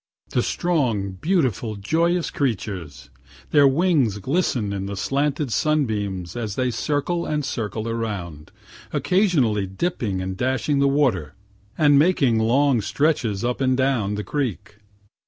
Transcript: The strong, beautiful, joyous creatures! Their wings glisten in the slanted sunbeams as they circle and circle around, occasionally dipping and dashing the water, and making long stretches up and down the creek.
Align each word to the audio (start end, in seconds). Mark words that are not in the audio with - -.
The 0.31 0.41
strong, 0.41 1.11
beautiful, 1.11 1.75
joyous 1.75 2.31
creatures! 2.31 3.11
Their 3.51 3.67
wings 3.67 4.17
glisten 4.17 4.73
in 4.73 4.87
the 4.87 4.97
slanted 4.97 5.51
sunbeams 5.51 6.35
as 6.35 6.55
they 6.55 6.71
circle 6.71 7.27
and 7.27 7.45
circle 7.45 7.87
around, 7.87 8.51
occasionally 8.91 9.67
dipping 9.67 10.19
and 10.19 10.35
dashing 10.35 10.79
the 10.79 10.87
water, 10.87 11.35
and 11.77 11.99
making 11.99 12.39
long 12.39 12.81
stretches 12.81 13.45
up 13.45 13.61
and 13.61 13.77
down 13.77 14.15
the 14.15 14.23
creek. 14.23 14.77